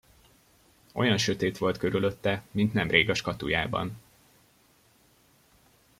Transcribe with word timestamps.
Olyan 0.93 1.17
sötét 1.17 1.57
volt 1.57 1.77
körülötte, 1.77 2.43
mint 2.51 2.73
nemrég 2.73 3.09
a 3.09 3.13
skatulyában. 3.13 3.97